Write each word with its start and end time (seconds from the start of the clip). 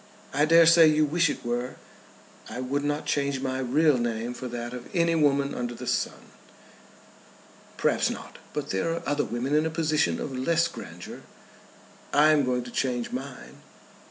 "I 0.33 0.45
dare 0.45 0.65
say 0.65 0.87
you 0.87 1.05
wish 1.05 1.29
it 1.29 1.45
were." 1.45 1.75
"I 2.49 2.59
would 2.59 2.83
not 2.83 3.05
change 3.05 3.39
my 3.39 3.59
real 3.59 3.99
name 3.99 4.33
for 4.33 4.47
that 4.47 4.73
of 4.73 4.89
any 4.95 5.13
woman 5.13 5.53
under 5.53 5.75
the 5.75 5.85
sun." 5.85 6.31
"Perhaps 7.77 8.09
not; 8.09 8.39
but 8.51 8.71
there 8.71 8.91
are 8.95 9.03
other 9.05 9.23
women 9.23 9.53
in 9.53 9.67
a 9.67 9.69
position 9.69 10.19
of 10.19 10.35
less 10.35 10.67
grandeur. 10.67 11.21
I 12.13 12.31
am 12.31 12.45
going 12.45 12.63
to 12.63 12.71
change 12.71 13.11
mine." 13.11 13.61